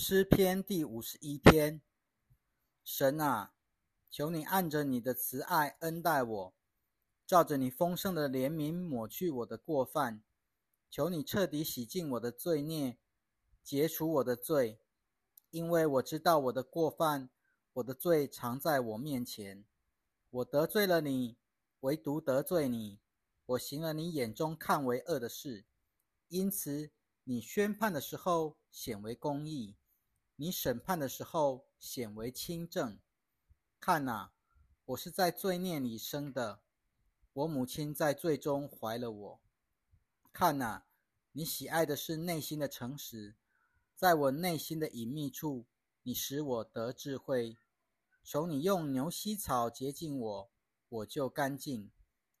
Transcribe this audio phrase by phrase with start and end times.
[0.00, 1.82] 诗篇第五十一篇：
[2.84, 3.52] 神啊，
[4.08, 6.54] 求你按着你的慈爱恩待我，
[7.26, 10.22] 照着你丰盛的怜悯抹去我的过犯。
[10.88, 12.96] 求你彻底洗净我的罪孽，
[13.64, 14.80] 解除我的罪，
[15.50, 17.28] 因为我知道我的过犯，
[17.72, 19.64] 我的罪常在我面前。
[20.30, 21.36] 我得罪了你，
[21.80, 23.00] 唯独得罪你，
[23.46, 25.64] 我行了你眼中看为恶的事，
[26.28, 26.92] 因此
[27.24, 29.74] 你宣判的时候显为公义。
[30.40, 33.00] 你审判的时候显为清正。
[33.80, 34.30] 看呐，
[34.84, 36.60] 我是在罪孽里生的，
[37.32, 39.40] 我母亲在罪中怀了我。
[40.32, 40.84] 看呐，
[41.32, 43.34] 你喜爱的是内心的诚实，
[43.96, 45.66] 在我内心的隐秘处，
[46.04, 47.58] 你使我得智慧。
[48.22, 50.50] 求你用牛膝草洁净我，
[50.88, 51.90] 我就干净；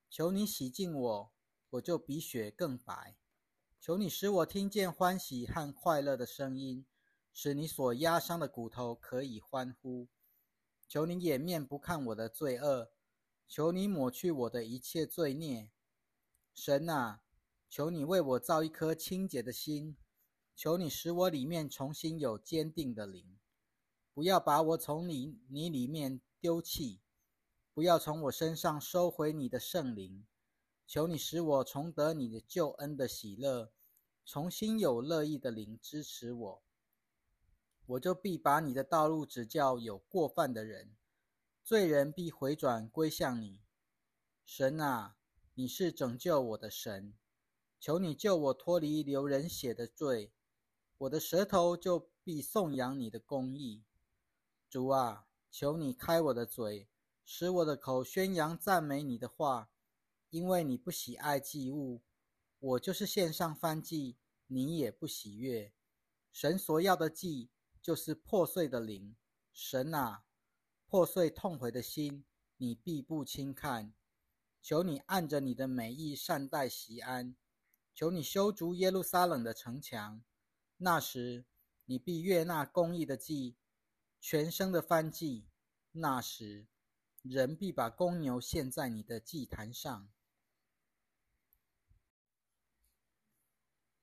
[0.08, 1.32] 求你洗净我，
[1.70, 3.16] 我就比雪更白。
[3.80, 6.86] 求你使我听见欢喜和快乐的声音。
[7.40, 10.08] 使你所压伤的骨头可以欢呼，
[10.88, 12.90] 求你掩面不看我的罪恶，
[13.46, 15.70] 求你抹去我的一切罪孽。
[16.52, 17.22] 神啊，
[17.70, 19.96] 求你为我造一颗清洁的心，
[20.56, 23.38] 求你使我里面重新有坚定的灵，
[24.12, 26.98] 不要把我从你你里面丢弃，
[27.72, 30.26] 不要从我身上收回你的圣灵。
[30.88, 33.70] 求你使我重得你的救恩的喜乐，
[34.26, 36.62] 重新有乐意的灵支持我。
[37.88, 40.94] 我就必把你的道路指教有过犯的人，
[41.64, 43.60] 罪人必回转归向你。
[44.44, 45.16] 神啊，
[45.54, 47.14] 你是拯救我的神，
[47.80, 50.34] 求你救我脱离流人血的罪，
[50.98, 53.84] 我的舌头就必颂扬你的公义。
[54.68, 56.90] 主啊，求你开我的嘴，
[57.24, 59.70] 使我的口宣扬赞美你的话，
[60.28, 62.02] 因为你不喜爱祭物，
[62.58, 65.72] 我就是献上燔祭，你也不喜悦。
[66.30, 67.48] 神所要的祭。
[67.80, 69.16] 就是破碎的灵，
[69.52, 70.24] 神啊，
[70.86, 72.24] 破碎痛悔的心，
[72.56, 73.94] 你必不轻看。
[74.60, 77.36] 求你按着你的美意善待西安，
[77.94, 80.22] 求你修筑耶路撒冷的城墙。
[80.76, 81.46] 那时，
[81.86, 83.56] 你必悦纳公义的祭，
[84.20, 85.48] 全生的翻祭。
[85.92, 86.66] 那时，
[87.22, 90.10] 人必把公牛献在你的祭坛上。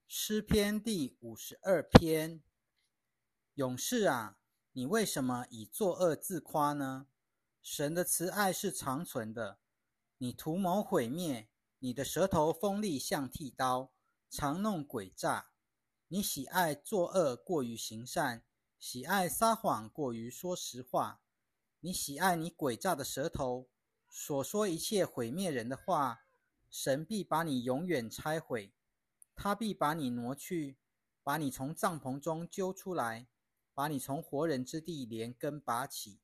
[0.07, 2.41] 诗篇第五十二篇。
[3.55, 4.35] 勇士啊，
[4.73, 7.07] 你为什么以作恶自夸呢？
[7.61, 9.59] 神的慈爱是长存的。
[10.17, 11.47] 你图谋毁灭，
[11.79, 13.93] 你的舌头锋利像剃刀，
[14.29, 15.51] 常弄诡诈。
[16.09, 18.43] 你喜爱作恶过于行善，
[18.77, 21.21] 喜爱撒谎过于说实话。
[21.79, 23.69] 你喜爱你诡诈的舌头，
[24.09, 26.25] 所说一切毁灭人的话，
[26.69, 28.73] 神必把你永远拆毁。
[29.33, 30.77] 他必把你挪去，
[31.23, 33.29] 把你从帐篷中揪出来。
[33.75, 36.21] 把你从活人之地连根拔起，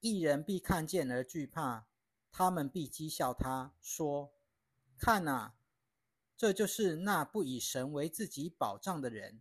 [0.00, 1.88] 一人必看见而惧怕，
[2.30, 4.34] 他们必讥笑他说
[5.00, 5.56] ：“看啊，
[6.36, 9.40] 这就是那不以神为自己保障的人，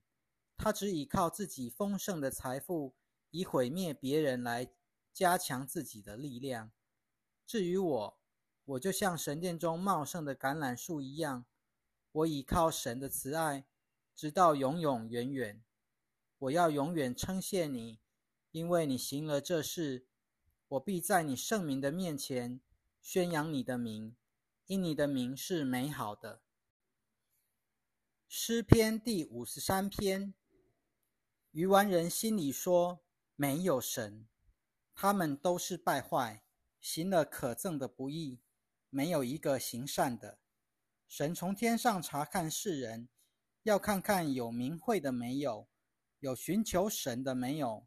[0.55, 2.95] 他只倚靠自己丰盛的财富，
[3.31, 4.71] 以毁灭别人来
[5.13, 6.71] 加强自己的力量。
[7.45, 8.19] 至于我，
[8.63, 11.45] 我就像神殿中茂盛的橄榄树一样，
[12.13, 13.67] 我倚靠神的慈爱，
[14.15, 15.61] 直到永永远远。”
[16.39, 17.99] 我要永远称谢你，
[18.51, 20.05] 因为你行了这事。
[20.67, 22.59] 我必在你圣名的面前
[23.01, 24.15] 宣扬你的名，
[24.65, 26.41] 因你的名是美好的。
[28.27, 30.33] 诗篇第五十三篇：
[31.51, 32.99] 愚顽人心里说
[33.35, 34.27] 没有神，
[34.93, 36.43] 他们都是败坏，
[36.81, 38.41] 行了可憎的不义，
[38.89, 40.37] 没有一个行善的。
[41.07, 43.07] 神从天上查看世人，
[43.63, 45.69] 要看看有名讳的没有。
[46.19, 47.85] 有寻求神的没有？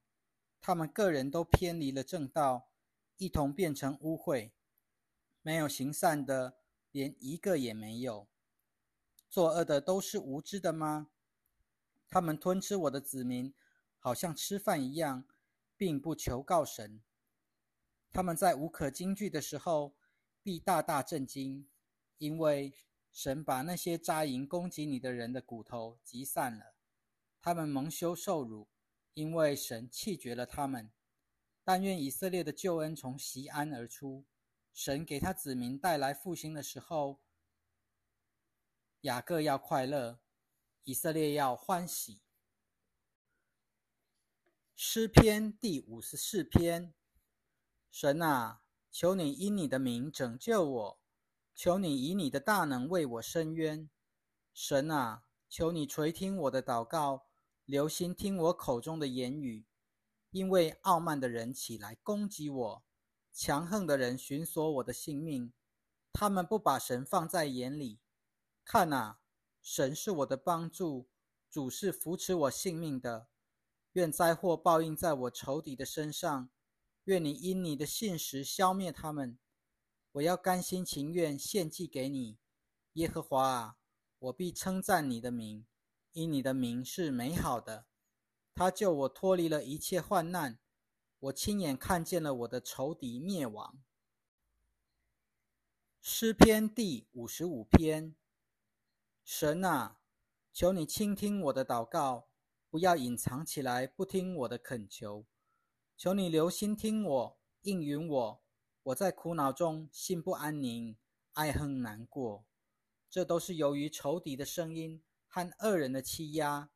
[0.61, 2.69] 他们个人都偏离了正道，
[3.17, 4.53] 一同变成污秽。
[5.43, 6.59] 没有行善的，
[6.93, 8.29] 连一个也没有。
[9.29, 11.09] 作恶的都是无知的吗？
[12.09, 13.54] 他们吞吃我的子民，
[13.99, 15.25] 好像吃饭一样，
[15.77, 17.01] 并不求告神。
[18.13, 19.95] 他们在无可惊惧的时候，
[20.43, 21.69] 必大大震惊，
[22.19, 22.75] 因为
[23.13, 26.75] 神把那些扎营攻击你的人的骨头击散了。
[27.41, 28.69] 他们蒙羞受辱，
[29.15, 30.92] 因为神弃绝了他们。
[31.65, 34.27] 但愿以色列的救恩从西安而出，
[34.72, 37.21] 神给他子民带来复兴的时候，
[39.03, 40.21] 雅各要快乐，
[40.84, 42.21] 以色列要欢喜。
[44.75, 46.95] 诗篇第五十四篇：
[47.91, 51.01] 神啊，求你因你的名拯救我，
[51.54, 53.89] 求你以你的大能为我伸冤。
[54.53, 57.29] 神啊，求你垂听我的祷告。
[57.71, 59.65] 留心听我口中的言语，
[60.33, 62.83] 因为傲慢的人起来攻击我，
[63.33, 65.53] 强横的人寻索我的性命。
[66.13, 68.01] 他们不把神放在眼里。
[68.65, 69.21] 看啊，
[69.63, 71.07] 神是我的帮助，
[71.49, 73.28] 主是扶持我性命的。
[73.93, 76.51] 愿灾祸报应在我仇敌的身上，
[77.05, 79.39] 愿你因你的信实消灭他们。
[80.11, 82.37] 我要甘心情愿献祭给你，
[82.95, 83.77] 耶和华啊，
[84.19, 85.65] 我必称赞你的名。
[86.12, 87.86] 因你的名是美好的，
[88.54, 90.59] 他救我脱离了一切患难，
[91.21, 93.83] 我亲眼看见了我的仇敌灭亡。
[96.01, 98.16] 诗篇第五十五篇：
[99.22, 100.01] 神啊，
[100.53, 102.28] 求你倾听我的祷告，
[102.68, 105.27] 不要隐藏起来，不听我的恳求。
[105.97, 108.42] 求你留心听我，应允我。
[108.84, 110.97] 我在苦恼中心不安宁，
[111.34, 112.47] 爱恨难过，
[113.09, 115.03] 这都是由于仇敌的声音。
[115.32, 116.71] 和恶人的欺压，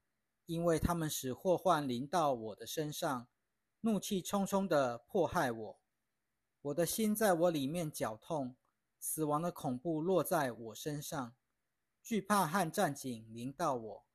[0.47, 3.27] 因为他们使祸患临到我的身上，
[3.81, 5.81] 怒气冲冲地迫害我。
[6.63, 8.55] 我的心在我里面绞痛，
[9.01, 11.35] 死亡的恐怖落在我身上，
[12.01, 14.07] 惧怕和战警临到我，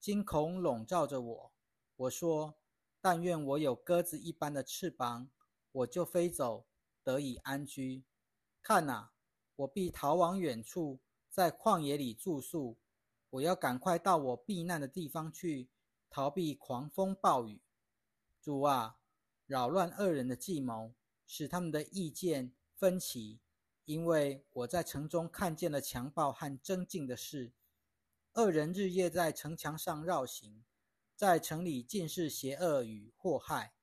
[0.00, 1.52] 惊恐笼罩着我。
[1.94, 2.56] 我说：
[3.00, 5.30] 但愿我有鸽子一般的翅膀，
[5.70, 6.66] 我就飞走，
[7.04, 8.04] 得以安居。
[8.60, 9.12] 看哪，
[9.54, 10.98] 我必逃往远处，
[11.30, 12.76] 在旷野里住宿。
[13.34, 15.68] 我要赶快到我避难的地方去，
[16.08, 17.60] 逃避狂风暴雨。
[18.40, 18.98] 主啊，
[19.46, 20.94] 扰乱恶人的计谋，
[21.26, 23.40] 使他们的意见分歧。
[23.86, 27.52] 因为我在城中看见了强暴和争竞的事，
[28.34, 30.64] 恶人日夜在城墙上绕行，
[31.16, 33.74] 在城里尽是邪恶与祸害。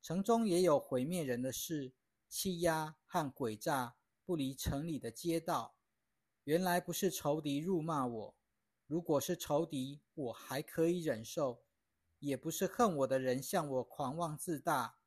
[0.00, 1.92] 城中也有毁灭人的事，
[2.28, 5.74] 欺压和诡诈不离城里的街道。
[6.44, 8.36] 原来不是仇敌辱骂我。
[8.86, 11.62] 如果是仇敌，我还可以忍受；
[12.18, 14.98] 也不是恨我的人向我狂妄自大。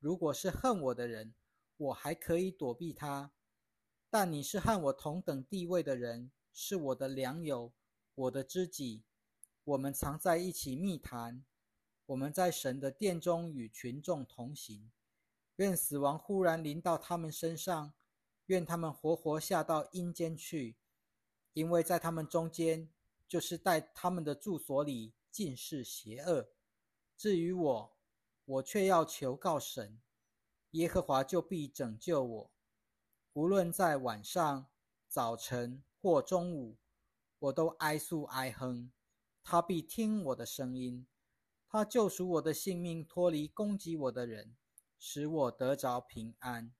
[0.00, 1.34] 如果是恨我的人，
[1.76, 3.32] 我还可以躲避他。
[4.10, 7.72] 但你是和我同等地位的人，是我的良友，
[8.16, 9.04] 我的知己。
[9.62, 11.44] 我们常在一起密谈。
[12.06, 14.90] 我们在神的殿中与群众同行。
[15.56, 17.92] 愿死亡忽然临到他们身上，
[18.46, 20.76] 愿他们活活下到阴间去，
[21.52, 22.90] 因为在他们中间。
[23.30, 26.50] 就是在他们的住所里尽是邪恶。
[27.16, 27.96] 至于我，
[28.44, 30.00] 我却要求告神，
[30.72, 32.50] 耶和华就必拯救我。
[33.34, 34.66] 无论在晚上、
[35.06, 36.76] 早晨或中午，
[37.38, 38.90] 我都哀诉哀哼，
[39.44, 41.06] 他必听我的声音。
[41.68, 44.56] 他救赎我的性命，脱离攻击我的人，
[44.98, 46.74] 使我得着平安。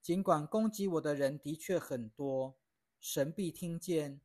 [0.00, 2.56] 尽管攻击我的人的确很多，
[2.98, 4.22] 神必听见。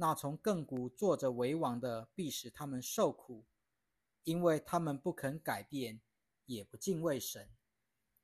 [0.00, 3.44] 那从亘古坐着为王的，必使他们受苦，
[4.24, 6.00] 因为他们不肯改变，
[6.46, 7.50] 也不敬畏神。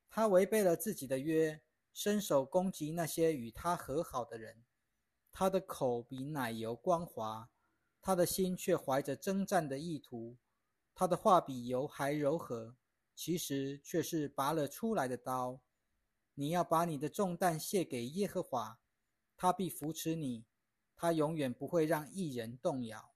[0.09, 1.61] 他违背了自己的约，
[1.93, 4.65] 伸手攻击那些与他和好的人。
[5.31, 7.51] 他的口比奶油光滑，
[8.01, 10.39] 他的心却怀着征战的意图。
[10.95, 12.75] 他的话比油还柔和，
[13.15, 15.61] 其实却是拔了出来的刀。
[16.33, 18.81] 你要把你的重担卸给耶和华，
[19.37, 20.47] 他必扶持你。
[20.97, 23.13] 他永远不会让一人动摇。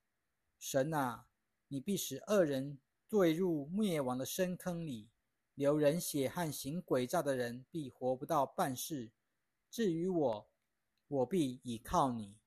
[0.59, 1.27] 神啊，
[1.69, 2.79] 你必使恶人
[3.09, 5.09] 坠入灭亡的深坑里，
[5.55, 9.11] 流人血和行诡诈的人必活不到半世。
[9.71, 10.51] 至于我，
[11.09, 12.40] 我必倚靠你。